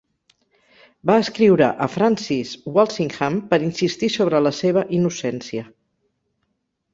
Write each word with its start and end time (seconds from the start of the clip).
Va 1.09 1.17
escriure 1.23 1.67
a 1.85 1.87
Francis 1.95 2.53
Walsingham 2.77 3.37
per 3.53 3.61
insistir 3.67 4.11
sobre 4.15 4.41
la 4.47 4.55
seva 4.63 4.85
innocència. 5.01 5.69